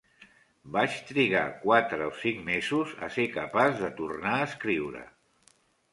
[0.75, 5.05] Vaig trigar quatre o cinc mesos a ser capaç de tornar a escriure.